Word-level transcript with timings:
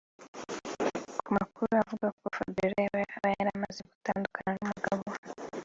Ku 1.23 1.29
makuru 1.37 1.71
avuga 1.83 2.07
ko 2.19 2.25
Fabiola 2.35 2.79
yaba 2.85 3.27
yaramaze 3.37 3.79
gutandukana 3.91 4.51
n’umugabo 4.55 5.01
we 5.11 5.17